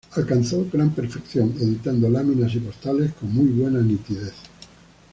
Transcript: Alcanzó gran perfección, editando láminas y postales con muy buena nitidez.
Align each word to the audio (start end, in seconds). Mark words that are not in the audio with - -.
Alcanzó 0.15 0.65
gran 0.73 0.95
perfección, 0.95 1.53
editando 1.61 2.09
láminas 2.09 2.55
y 2.55 2.59
postales 2.59 3.13
con 3.19 3.31
muy 3.35 3.45
buena 3.51 3.81
nitidez. 3.81 4.33